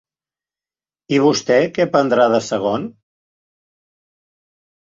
[1.17, 2.89] I vostè, què prendrà de segon?